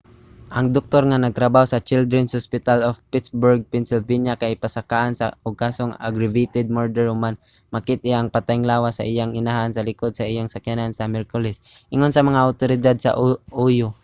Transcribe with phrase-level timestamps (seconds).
[0.57, 5.13] ang doktor nga nagtrabaho sa children's hospital of pittsburgh pennsylvania kay pasakaan
[5.45, 7.35] og kasong aggravated murder human
[7.73, 11.57] makit-i ang patayng lawas sa iyang inahan sa likod sa iyang sakyanan sa miyerkules
[11.95, 13.15] ingon sa mga awtoridad sa
[13.61, 13.91] ohio